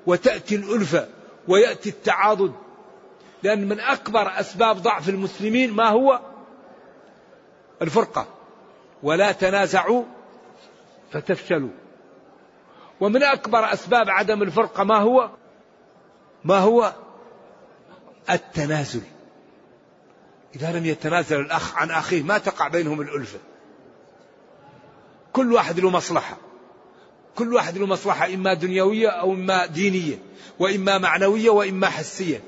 [0.07, 1.09] وتأتي الألفة
[1.49, 2.53] ويأتي التعاضد.
[3.43, 6.21] لأن من أكبر أسباب ضعف المسلمين ما هو؟
[7.83, 8.27] الفرقة.
[9.03, 10.05] ولا تنازعوا
[11.13, 11.71] فتفشلوا.
[13.01, 15.31] ومن أكبر أسباب عدم الفرقة ما هو؟
[16.45, 16.93] ما هو؟
[18.31, 19.03] التنازل.
[20.57, 23.39] إذا لم يتنازل الأخ عن أخيه ما تقع بينهم الألفة.
[25.33, 26.37] كل واحد له مصلحة.
[27.37, 30.19] كل واحد له مصلحة إما دنيوية أو إما دينية
[30.59, 32.41] وإما معنوية وإما حسية.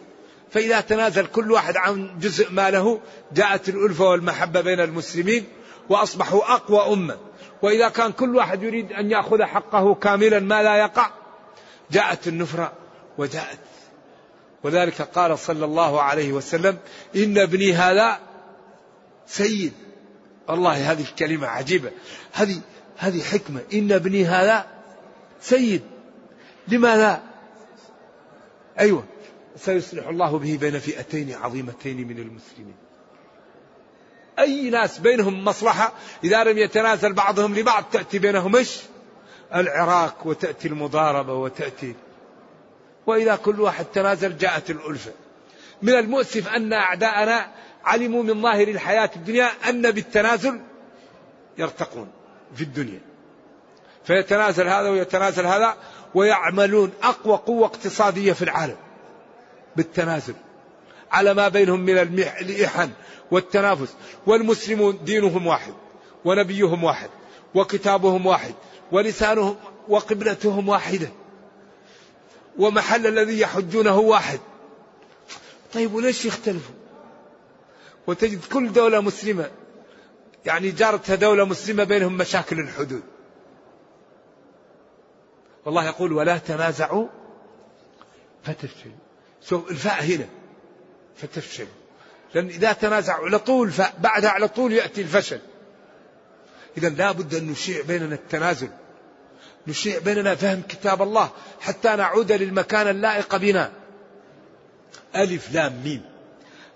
[0.50, 3.00] فإذا تنازل كل واحد عن جزء ما له
[3.32, 5.44] جاءت الألفة والمحبة بين المسلمين
[5.88, 7.18] وأصبحوا أقوى أمة.
[7.62, 11.10] وإذا كان كل واحد يريد أن يأخذ حقه كاملا ما لا يقع؟
[11.90, 12.72] جاءت النفرة
[13.18, 13.58] وجاءت
[14.64, 16.78] وذلك قال صلى الله عليه وسلم
[17.16, 18.18] إن ابني هذا
[19.26, 19.72] سيد.
[20.48, 21.90] والله هذه الكلمة عجيبة.
[22.32, 22.60] هذه
[22.96, 23.60] هذه حكمة.
[23.72, 24.66] إن ابني هذا
[25.40, 25.82] سيد.
[26.68, 27.22] لماذا؟
[28.80, 29.04] أيوة.
[29.56, 32.76] سيصلح الله به بين فئتين عظيمتين من المسلمين.
[34.38, 35.92] أي ناس بينهم مصلحة؟
[36.24, 38.80] إذا لم يتنازل بعضهم لبعض تأتي بينهم إيش؟
[39.54, 41.94] العراك وتأتي المضاربة وتأتي
[43.06, 45.12] وإذا كل واحد تنازل جاءت الألفة.
[45.82, 47.46] من المؤسف أن أعداءنا
[47.84, 50.60] علموا من ظاهر الحياة الدنيا أن بالتنازل
[51.58, 52.08] يرتقون
[52.56, 53.00] في الدنيا.
[54.04, 55.76] فيتنازل هذا ويتنازل هذا
[56.14, 58.76] ويعملون أقوى قوة اقتصادية في العالم
[59.76, 60.34] بالتنازل
[61.12, 62.90] على ما بينهم من الإحن
[63.30, 63.94] والتنافس.
[64.26, 65.74] والمسلمون دينهم واحد
[66.24, 67.08] ونبيهم واحد
[67.54, 68.54] وكتابهم واحد
[68.92, 69.56] ولسانهم
[69.88, 71.08] وقبلتهم واحدة.
[72.58, 74.40] ومحل الذي يحجونه واحد.
[75.74, 76.74] طيب وليش يختلفوا؟
[78.06, 79.50] وتجد كل دولة مسلمة
[80.46, 83.02] يعني جارتها دولة مسلمة بينهم مشاكل الحدود.
[85.64, 87.08] والله يقول ولا تنازعوا
[88.44, 88.96] فتفشلوا.
[89.48, 90.28] شوف الفاء هنا
[91.16, 91.68] فتفشلوا.
[92.34, 95.40] لأن إذا تنازعوا على طول بعدها على طول يأتي الفشل.
[96.78, 98.70] إذا لا بد أن نشيع بيننا التنازل.
[99.66, 103.72] نشيع بيننا فهم كتاب الله حتى نعود للمكان اللائق بنا.
[105.16, 106.02] ألف لام ميم.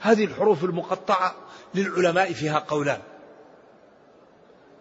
[0.01, 1.35] هذه الحروف المقطعة
[1.75, 3.01] للعلماء فيها قولان.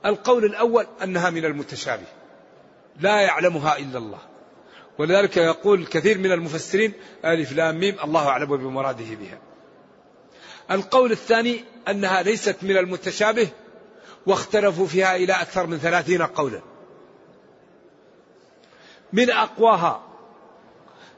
[0.06, 2.08] القول الأول أنها من المتشابه.
[3.00, 4.20] لا يعلمها إلا الله.
[4.98, 6.94] ولذلك يقول كثير من المفسرين
[7.26, 9.40] ألف لام ميم الله أعلم بمراده بها.
[10.72, 13.50] القول الثاني أنها ليست من المتشابه
[14.26, 16.62] واختلفوا فيها إلى أكثر من ثلاثين قولا.
[19.14, 20.04] من أقواها.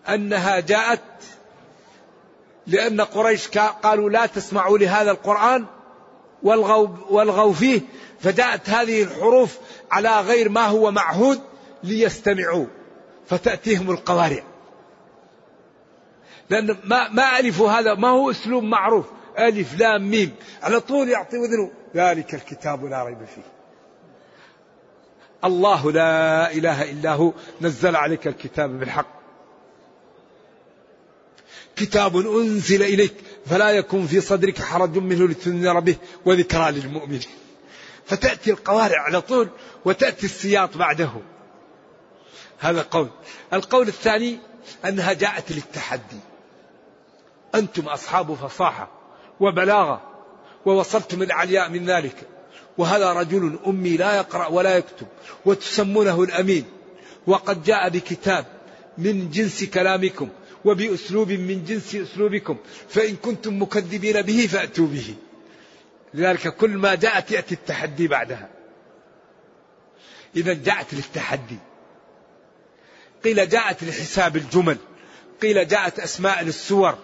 [0.09, 1.01] أنها جاءت
[2.67, 5.65] لأن قريش قالوا لا تسمعوا لهذا القرآن
[6.43, 7.81] والغوا, والغوا فيه
[8.19, 9.57] فجاءت هذه الحروف
[9.91, 11.41] على غير ما هو معهود
[11.83, 12.65] ليستمعوا
[13.27, 14.43] فتأتيهم القوارع.
[16.49, 19.05] لأن ما, ما ألفوا هذا ما هو أسلوب معروف.
[19.39, 20.35] ألف لام ميم.
[20.63, 21.71] على طول يعطي وذنه.
[21.95, 23.58] ذلك الكتاب لا ريب فيه.
[25.45, 29.19] الله لا إله إلا هو نزل عليك الكتاب بالحق.
[31.75, 33.13] كتاب أنزل إليك
[33.45, 37.21] فلا يكون في صدرك حرج منه لتنذر به وذكرى للمؤمنين.
[38.05, 39.49] فتأتي القوارع على طول
[39.85, 41.11] وتأتي السياط بعده.
[42.59, 43.09] هذا قول.
[43.53, 44.39] القول الثاني
[44.85, 46.19] أنها جاءت للتحدي.
[47.55, 48.91] أنتم أصحاب فصاحة
[49.39, 50.01] وبلاغة
[50.65, 52.15] ووصلتم العلياء من ذلك.
[52.79, 55.07] وهذا رجل أمي لا يقرأ ولا يكتب
[55.45, 56.65] وتسمونه الأمين.
[57.27, 58.45] وقد جاء بكتاب
[58.97, 60.29] من جنس كلامكم
[60.65, 62.57] وبأسلوب من جنس أسلوبكم
[62.89, 65.15] فإن كنتم مكذبين به فأتوا به.
[66.13, 68.49] لذلك كل ما جاءت يأتي التحدي بعدها.
[70.35, 71.57] إذا جاءت للتحدي.
[73.23, 74.77] قيل جاءت لحساب الجمل
[75.41, 76.97] قيل جاءت أسماء للسور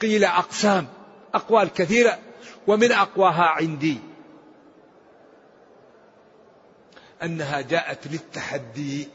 [0.00, 0.86] قيل أقسام
[1.34, 2.18] أقوال كثيرة
[2.66, 3.98] ومن أقواها عندي.
[7.22, 9.08] أنها جاءت للتحدي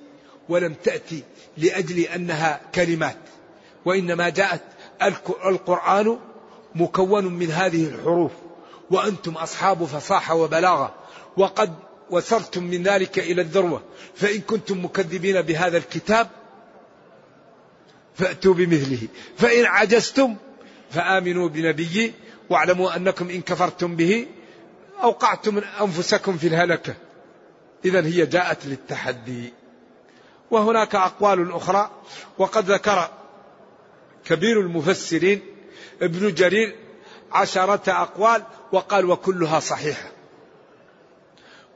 [0.50, 1.24] ولم تأتي
[1.58, 3.18] لأجل أنها كلمات
[3.86, 4.62] وإنما جاءت
[5.46, 6.20] القرآن
[6.76, 8.32] مكون من هذه الحروف
[8.92, 10.94] وأنتم أصحاب فصاحة وبلاغة
[11.38, 11.74] وقد
[12.10, 13.82] وصلتم من ذلك إلى الذروة
[14.16, 16.30] فإن كنتم مكذبين بهذا الكتاب
[18.16, 20.36] فأتوا بمثله فإن عجزتم
[20.92, 22.14] فآمنوا بنبيي
[22.50, 24.28] واعلموا أنكم إن كفرتم به
[25.04, 26.96] أوقعتم أنفسكم في الهلكة.
[27.86, 29.54] إذا هي جاءت للتحدي.
[30.52, 31.92] وهناك أقوال أخرى.
[32.38, 33.10] وقد ذكر
[34.26, 35.42] كبير المفسرين
[36.02, 36.76] ابن جرير
[37.32, 40.12] عشرة أقوال وقال وكلها صحيحة.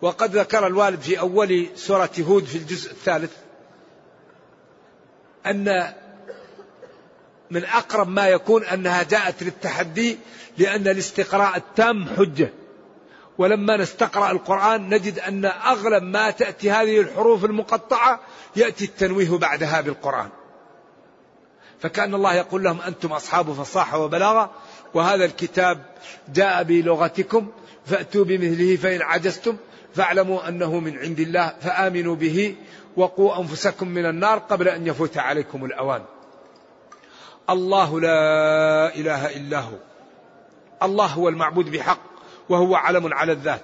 [0.01, 3.31] وقد ذكر الوالد في أول سورة هود في الجزء الثالث
[5.45, 5.93] أن
[7.51, 10.17] من أقرب ما يكون أنها جاءت للتحدي
[10.57, 12.49] لأن الاستقراء التام حجة.
[13.37, 18.19] ولما نستقرأ القرآن نجد أن أغلب ما تأتي هذه الحروف المقطعة
[18.55, 20.29] يأتي التنويه بعدها بالقرآن.
[21.79, 24.51] فكأن الله يقول لهم أنتم أصحاب فصاحة وبلاغة
[24.93, 25.85] وهذا الكتاب
[26.33, 27.47] جاء بلغتكم
[27.85, 29.57] فأتوا بمثله فإن عجزتم
[29.95, 32.55] فاعلموا أنه من عند الله فآمنوا به
[32.97, 36.03] وقوا أنفسكم من النار قبل أن يفوت عليكم الأوان.
[37.49, 39.75] الله لا إله إلا هو.
[40.83, 42.16] الله هو المعبود بحق.
[42.49, 43.61] وهو علم على الذات.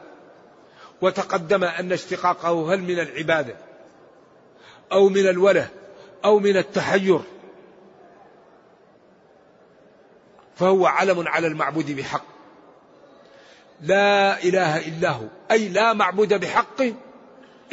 [1.01, 3.55] وتقدم أن اشتقاقه هل من العبادة
[4.91, 5.69] أو من الوله
[6.25, 7.19] أو من التحير.
[10.55, 12.25] فهو علم على المعبود بحق.
[13.81, 15.25] لا إله إلا هو.
[15.51, 16.81] أي لا معبود بحق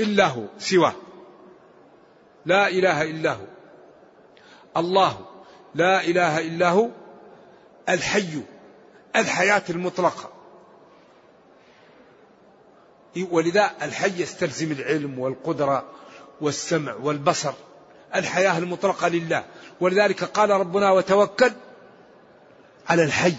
[0.00, 0.94] إلا هو سواه.
[2.46, 3.44] لا إله إلا هو.
[4.76, 5.26] الله
[5.74, 6.88] لا إله إلا هو.
[7.88, 8.42] الحي
[9.16, 10.39] الحياة المطلقة.
[13.30, 15.84] ولذا الحي يستلزم العلم والقدرة
[16.40, 17.52] والسمع والبصر.
[18.14, 19.44] الحياة المطلقة لله.
[19.80, 21.52] ولذلك قال ربنا وتوكل
[22.88, 23.34] على الحي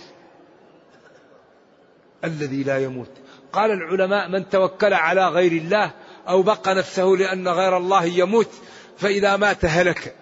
[2.23, 3.11] الذي لا يموت.
[3.53, 5.91] قال العلماء من توكل على غير الله
[6.27, 8.49] أو بقى نفسه لأن غير الله يموت
[8.97, 10.15] فإذا مات هلك.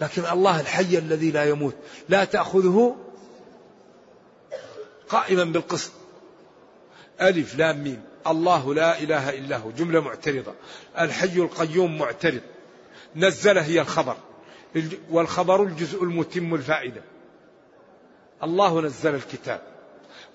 [0.00, 1.74] لكن الله الحي الذي لا يموت.
[2.08, 2.96] لا تأخذه
[5.08, 5.92] قائما بالقسط.
[7.20, 8.11] ألف لام ميم.
[8.26, 9.70] الله لا إله إلا هو.
[9.70, 10.54] جملة معترضة.
[11.00, 12.40] الحي القيوم معترض.
[13.16, 14.16] نزل هي الخبر.
[15.10, 17.02] والخبر الجزء المتم الفائدة.
[18.42, 19.60] الله نزل الكتاب.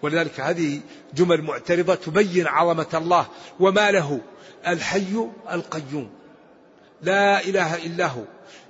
[0.01, 0.81] ولذلك هذه
[1.13, 3.27] جمل معترضة تبين عظمة الله.
[3.59, 4.21] وما له؟
[4.67, 6.09] الحي القيوم.
[7.01, 8.23] لا إله إلا هو.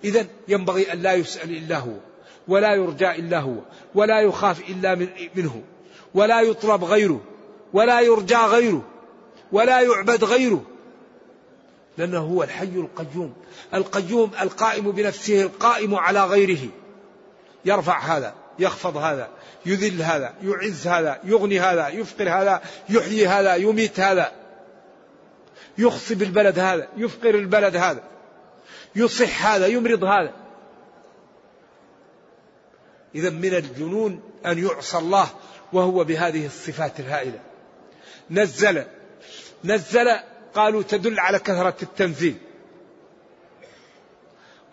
[0.03, 1.93] إذا ينبغي أن لا يسأل إلا هو.
[2.47, 3.55] ولا يرجى إلا هو.
[3.95, 4.95] ولا يخاف إلا
[5.35, 5.63] منه.
[6.13, 7.21] ولا يطلب غيره.
[7.73, 8.83] ولا يرجى غيره.
[9.51, 10.63] ولا يعبد غيره.
[11.97, 13.33] لأنه هو الحي القيوم.
[13.73, 16.69] القيوم القائم بنفسه القائم على غيره.
[17.65, 19.29] يرفع هذا يخفض هذا
[19.65, 24.31] يذل هذا يعز هذا يغني هذا يفقر هذا يحيي هذا يميت هذا.
[25.77, 28.03] يخصب البلد هذا يفقر البلد هذا.
[28.95, 30.33] يصح هذا يمرض هذا.
[33.15, 35.27] إذا من الجنون أن يعصى الله
[35.73, 37.39] وهو بهذه الصفات الهائلة.
[38.29, 38.83] نزل
[39.67, 40.07] نزل
[40.55, 42.35] قالوا تدل على كثرة التنزيل.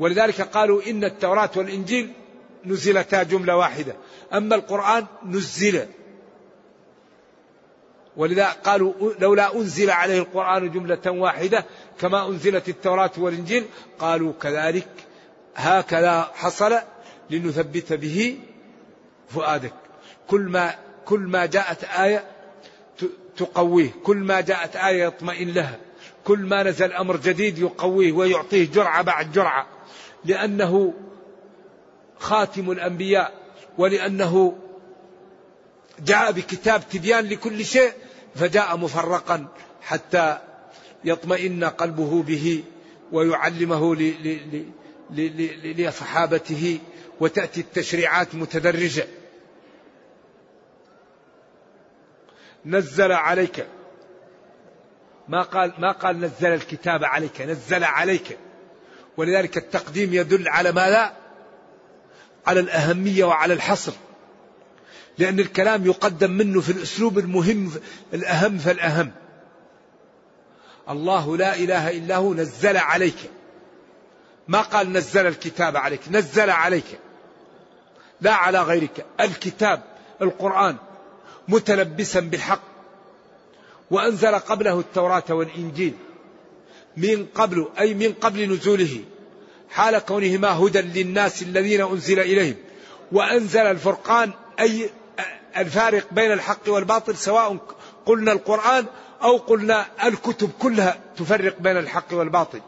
[0.00, 2.12] ولذلك قالوا إن التوراة والإنجيل
[2.64, 3.96] نزلتا جملة واحدة.
[4.33, 5.87] أما القرآن نزل.
[8.16, 11.64] ولذا قالوا لولا أنزل عليه القرآن جملة واحدة
[12.00, 13.64] كما أنزلت التوراة والإنجيل
[13.98, 14.88] قالوا كذلك.
[15.57, 16.78] هكذا حصل
[17.30, 18.38] لنثبت به
[19.28, 19.74] فؤادك.
[20.28, 22.34] كل ما كل ما جاءت آية
[23.37, 23.90] تقويه.
[24.05, 25.79] كل ما جاءت آية يطمئن لها.
[26.25, 29.66] كل ما نزل أمر جديد يقويه ويعطيه جرعة بعد جرعة.
[30.25, 30.94] لأنه
[32.18, 33.33] خاتم الأنبياء
[33.79, 34.57] ولأنه
[36.07, 37.92] جاء بكتاب تبيان لكل شيء
[38.35, 39.47] فجاء مفرقا
[39.83, 40.38] حتى
[41.05, 42.62] يطمئن قلبه به
[43.12, 43.97] ويعلمه
[45.64, 46.79] لصحابته
[47.20, 49.07] وتأتي التشريعات متدرجة.
[52.66, 53.66] نزل عليك.
[55.29, 58.38] ما قال ما قال نزل الكتاب عليك نزل عليك.
[59.16, 61.12] ولذلك التقديم يدل على ماذا؟
[62.46, 63.92] على الأهمية وعلى الحصر.
[65.18, 67.72] لأن الكلام يقدم منه في الأسلوب المهم
[68.14, 69.12] الأهم فالأهم.
[70.90, 73.31] الله لا إله إلا هو نزل عليك.
[74.48, 76.98] ما قال نزل الكتاب عليك نزل عليك.
[78.20, 79.07] لا على غيرك.
[79.20, 79.83] الكتاب
[80.22, 80.77] القرآن
[81.48, 82.62] متلبسا بالحق
[83.90, 85.94] وأنزل قبله التوراة والإنجيل
[86.96, 89.00] من قبل أي من قبل نزوله
[89.70, 92.57] حال كونهما هدى للناس الذين أنزل إليهم.
[93.12, 94.30] وأنزل الفرقان
[94.61, 94.90] أي
[95.57, 97.57] الفارق بين الحق والباطل سواء
[98.07, 98.87] قلنا القرآن
[99.22, 102.61] أو قلنا الكتب كلها تفرق بين الحق والباطل.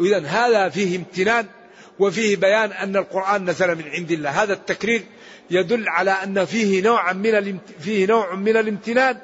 [0.00, 1.46] إذا هذا فيه امتنان
[1.98, 4.30] وفيه بيان أن القرآن نزل من عند الله.
[4.30, 5.04] هذا التكرير
[5.50, 9.18] يدل على أن فيه نوع من فيه نوع من الامتنان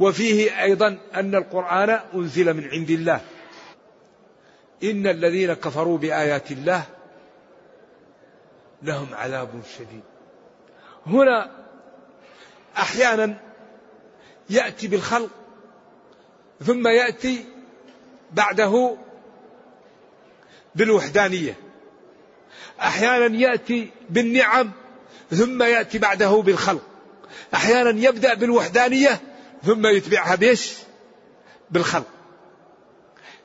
[0.00, 3.20] وفيه أيضا أن القرآن أنزل من عند الله.
[4.84, 6.84] إن الذين كفروا بآيات الله
[8.82, 10.02] لهم عذاب شديد.
[11.06, 11.50] هنا
[12.76, 13.40] أحيانا
[14.50, 15.30] يأتي بالخلق
[16.64, 17.44] ثم يأتي
[18.32, 18.96] بعده
[20.74, 21.54] بالوحدانية.
[22.80, 24.72] أحيانا يأتي بالنعم
[25.30, 26.82] ثم يأتي بعده بالخلق.
[27.54, 29.20] أحيانا يبدأ بالوحدانية
[29.64, 30.74] ثم يتبعها بيش
[31.70, 32.06] بالخلق.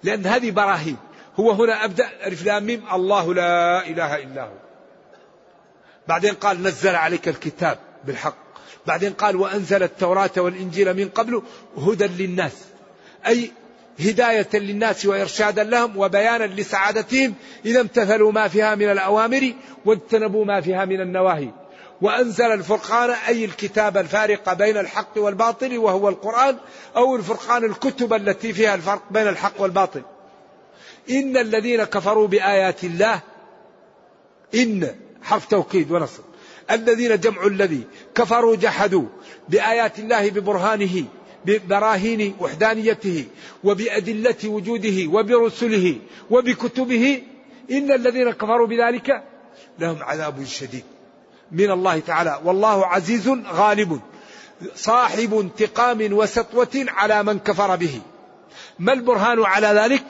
[0.03, 0.97] لأن هذه براهين.
[1.39, 4.53] هو هنا أبدأ ألف لام الله لا إله إلا هو.
[6.07, 8.37] بعدين قال نزل عليك الكتاب بالحق.
[8.87, 11.43] بعدين قال وأنزل التوراة والإنجيل من قبل
[11.77, 12.53] هدى للناس.
[13.27, 13.51] أي
[13.99, 17.33] هداية للناس وإرشادا لهم وبيانا لسعادتهم.
[17.65, 19.53] إذا امتثلوا ما فيها من الأوامر
[19.85, 21.49] واجتنبوا ما فيها من النواهي.
[22.01, 26.57] وأنزل الفرقان أي الكتاب الفارق بين الحق والباطل وهو القرآن
[26.95, 30.01] أو الفرقان الكتب التي فيها الفرق بين الحق والباطل.
[31.09, 33.21] إن الذين كفروا بآيات الله
[34.55, 36.23] إن حرف توكيد ونصب
[36.71, 37.83] الذين جمع الذي
[38.15, 39.05] كفروا جحدوا
[39.49, 41.05] بآيات الله ببرهانه
[41.45, 43.25] ببراهين وحدانيته
[43.63, 45.95] وبأدلة وجوده وبرسله
[46.29, 47.23] وبكتبه
[47.71, 49.23] إن الذين كفروا بذلك
[49.79, 50.83] لهم عذاب شديد.
[51.51, 52.39] من الله تعالى.
[52.43, 54.01] والله عزيز غالب.
[54.75, 58.01] صاحب انتقام وسطوة على من كفر به.
[58.79, 60.03] ما البرهان على ذلك؟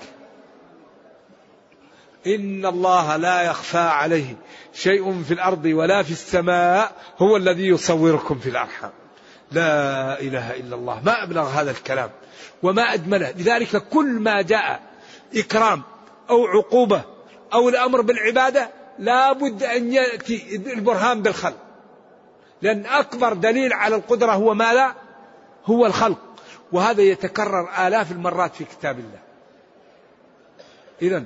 [2.27, 4.35] إن الله لا يخفى عليه
[4.73, 6.91] شيء في الأرض ولا في السماء.
[7.17, 8.91] هو الذي يصوركم في الأرحام.
[9.51, 11.01] لا إله إلا الله.
[11.05, 12.09] ما أبلغ هذا الكلام
[12.63, 13.31] وما أجمله.
[13.31, 14.79] لذلك كل ما جاء
[15.35, 15.81] إكرام
[16.29, 17.01] أو عقوبة
[17.53, 21.57] أو الأمر بالعبادة لا بد أن يأتي البرهان بالخلق.
[22.61, 24.95] لأن أكبر دليل على القدرة هو ما لا؟
[25.65, 26.19] هو الخلق.
[26.71, 29.19] وهذا يتكرر آلاف المرات في كتاب الله.
[31.01, 31.23] إذا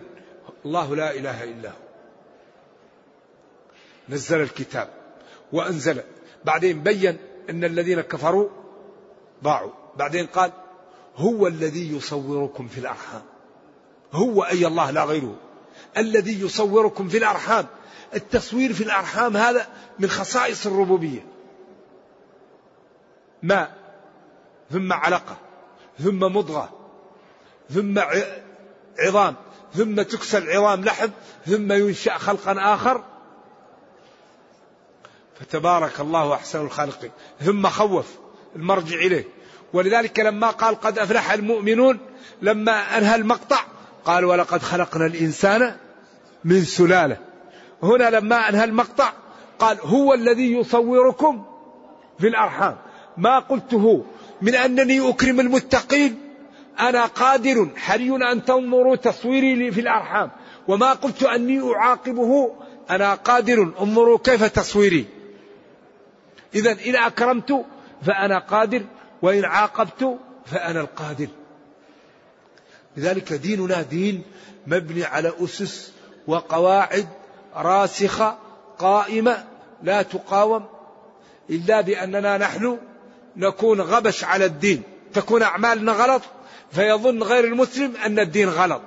[0.66, 1.86] الله لا إله إلا هو.
[4.10, 4.90] نزل الكتاب
[5.52, 6.04] وأنزل.
[6.46, 7.18] بعدين بين
[7.50, 8.50] أن الذين كفروا
[9.44, 10.52] ضاعوا بعدين قال
[11.16, 13.22] هو الذي يصوركم في الأرحام.
[14.14, 15.36] هو أي الله لا غيره.
[15.98, 17.66] الذي يصوركم في الأرحام.
[18.14, 19.68] التصوير في الأرحام هذا
[20.00, 21.26] من خصائص الربوبية.
[23.44, 23.76] ماء
[24.72, 25.38] ثم علقة
[26.00, 26.70] ثم مضغة
[27.70, 28.00] ثم
[29.00, 29.36] عظام
[29.74, 31.10] ثم تكسى العظام لحم
[31.46, 33.04] ثم ينشأ خلقا آخر.
[35.40, 38.06] فتبارك الله أحسن الخالقين ثم خوف
[38.56, 39.26] المرجع إليه.
[39.74, 42.00] ولذلك لما قال قد أفلح المؤمنون
[42.42, 43.60] لما أنهى المقطع
[44.06, 45.78] قال ولقد خلقنا الإنسان
[46.46, 47.18] من سلالة.
[47.84, 49.14] هنا لما أنهى المقطع
[49.60, 51.46] قال هو الذي يصوركم
[52.20, 52.78] في الأرحام.
[53.18, 54.06] ما قلته
[54.42, 56.20] من أنني أكرم المتقين.
[56.80, 60.32] أنا قادر حري أن تنظروا تصويري في الأرحام.
[60.68, 62.56] وما قلت أني أعاقبه.
[62.90, 65.06] أنا قادر انظروا كيف تصويري.
[66.56, 67.66] إذا إن أكرمت
[68.02, 68.84] فأنا قادر
[69.22, 71.28] وإن عاقبت فأنا القادر.
[72.98, 74.24] لذلك ديننا دين
[74.68, 75.95] مبني على أسس
[76.28, 77.08] وقواعد
[77.56, 78.38] راسخة
[78.80, 79.46] قائمة
[79.84, 80.66] لا تقاوم
[81.50, 82.78] إلا بأننا نحن
[83.36, 84.84] نكون غبش على الدين.
[85.14, 86.22] تكون أعمالنا غلط
[86.72, 88.82] فيظن غير المسلم أن الدين غلط.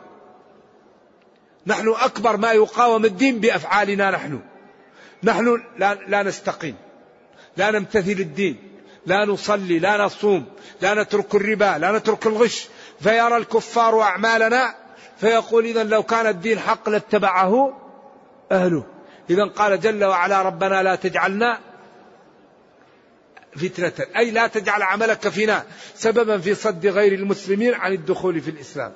[1.67, 4.41] نحن أكبر ما يقاوم الدين بأفعالنا نحن.
[5.23, 6.77] نحن لا, لا نستقيم.
[7.57, 8.57] لا نمتثل الدين.
[9.07, 10.47] لا نصلي لا نصوم
[10.81, 12.69] لا نترك الربا لا نترك الغش.
[13.01, 14.75] فيرى الكفار أعمالنا
[15.21, 17.81] فيقول إذا لو كان الدين حق لاتبعه
[18.53, 18.85] أهله.
[19.31, 21.61] إذا قال جل وعلا ربنا لا تجعلنا
[23.57, 24.07] فتنة.
[24.17, 25.65] أي لا تجعل عملك فينا
[25.95, 28.93] سببا في صد غير المسلمين عن الدخول في الإسلام.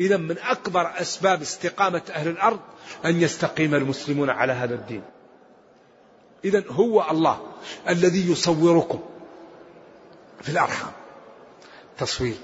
[0.00, 2.60] إذا من أكبر أسباب استقامة أهل الأرض
[3.04, 5.02] أن يستقيم المسلمون على هذا الدين.
[6.44, 7.40] إذا هو الله
[7.88, 9.02] الذي يصوركم
[10.42, 10.92] في الأرحام.
[11.98, 12.36] تصوير.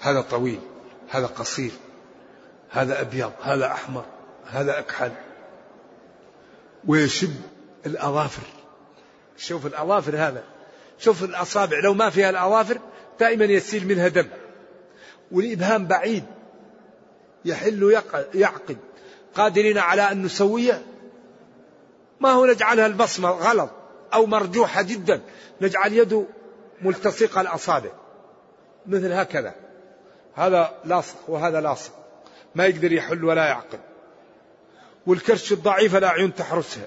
[0.00, 0.60] هذا طويل.
[1.14, 1.70] هذا قصير
[2.70, 4.04] هذا أبيض هذا أحمر
[4.46, 5.12] هذا أكحل.
[6.86, 7.34] ويشب
[7.86, 8.46] الأظافر.
[9.36, 10.44] شوف الأظافر هذا.
[10.98, 12.78] شوف الأصابع لو ما فيها الأظافر
[13.20, 14.26] دائما يسيل منها دم.
[15.32, 16.24] والإبهام بعيد.
[17.44, 18.00] يحل
[18.34, 18.78] يعقد.
[19.34, 20.82] قادرين على أن نسويه؟
[22.20, 23.70] ما هو نجعلها البصمة غلط
[24.14, 25.20] أو مرجوحة جدا.
[25.60, 26.24] نجعل يده
[26.82, 27.90] ملتصقة الأصابع.
[28.86, 29.63] مثل هكذا.
[30.34, 31.92] هذا لاصق وهذا لاصق.
[32.54, 33.78] ما يقدر يحل ولا يعقل.
[35.06, 36.86] والكرش الضعيفة لا عيون تحرسها.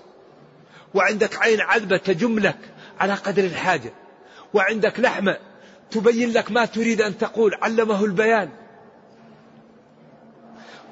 [0.93, 2.57] وعندك عين عذبة تجم لك
[2.99, 3.93] على قدر الحاجة.
[4.53, 5.37] وعندك لحمة
[5.91, 7.55] تبين لك ما تريد أن تقول.
[7.61, 8.49] علمه البيان.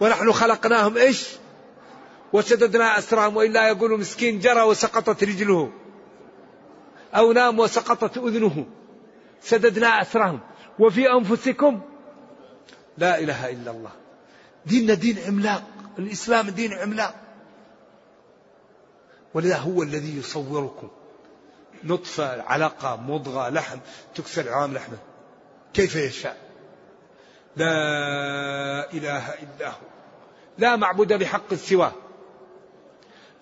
[0.02, 1.30] ونحن خلقناهم إيش؟
[2.34, 5.72] وشددنا أسرهم وإلا يقول مسكين جرى وسقطت رجله.
[7.16, 8.66] أو نام وسقطت أذنه.
[9.42, 10.40] سددنا أسرهم.
[10.80, 11.82] وفي أنفسكم
[12.98, 13.92] لا إله إلا الله.
[14.66, 15.64] ديننا دين عملاق.
[16.00, 17.16] الإسلام دين عملاق.
[19.34, 20.90] ولذا هو الذي يصوركم.
[21.84, 23.80] نطفة علقة مضغة لحم.
[24.16, 24.98] تكسر عام لحمة.
[25.74, 26.38] كيف يشاء.
[27.56, 27.74] لا
[28.94, 29.88] إله إلا هو.
[30.58, 31.92] لا معبود بحق سواه.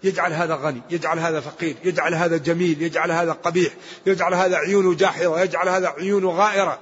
[0.03, 3.73] يجعل هذا غني يجعل هذا فقير يجعل هذا جميل يجعل هذا قبيح
[4.05, 6.79] يجعل هذا عيونه جاحظة يجعل هذا عيونه غائرة.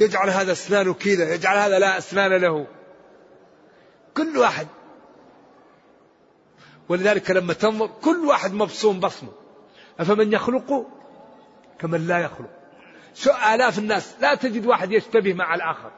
[0.00, 2.66] يجعل هذا أسنانه كذا يجعل هذا لا أسنان له.
[4.16, 4.66] كل واحد.
[6.88, 9.32] ولذلك لما تنظر كل واحد مبصوم بصمه.
[10.00, 10.86] أفمن يخلق؟
[11.78, 12.50] كمن لا يخلق.
[13.14, 15.90] شو آلاف الناس لا تجد واحد يشتبه مع الآخر.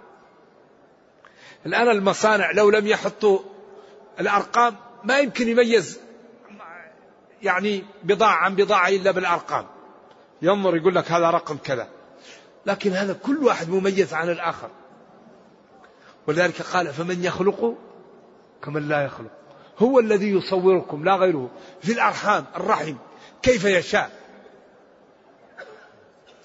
[1.66, 3.39] الآن المصانع لو لم يحطوا
[4.20, 6.01] الأرقام ما يمكن يميز
[7.43, 9.66] يعني بضاعة عن بضاعة إلا بالأرقام.
[10.43, 11.89] ينظر يقول لك هذا رقم كذا.
[12.68, 14.70] لكن هذا كل واحد مميز عن الآخر.
[16.26, 17.74] ولذلك قال فمن يخلق
[18.64, 19.30] كمن لا يخلق.
[19.78, 21.50] هو الذي يصوركم لا غيره
[21.82, 22.94] في الأرحام الرحم
[23.42, 24.10] كيف يشاء.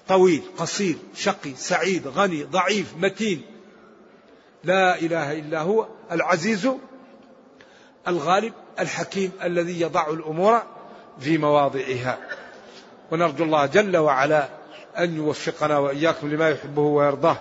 [0.08, 3.42] طويل قصير شقي سعيد غني ضعيف متين.
[4.64, 6.68] لا إله إلا هو العزيز
[8.08, 10.62] الغالب الحكيم الذي يضع الأمور
[11.20, 12.18] في مواضعها.
[13.10, 14.63] ونرجو الله جل وعلا
[14.98, 17.36] أن يوفقنا وإياكم لما يحبه ويرضاه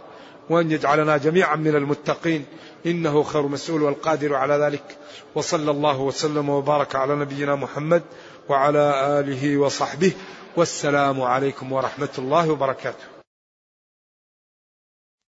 [0.49, 2.45] وأن يجعلنا جميعا من المتقين.
[2.86, 4.97] إنه خير مسؤول والقادر على ذلك.
[5.36, 8.01] وصلى الله وسلم وبارك على نبينا محمد
[8.49, 10.12] وعلى آله وصحبه.
[10.56, 13.12] والسلام عليكم ورحمة الله وبركاته.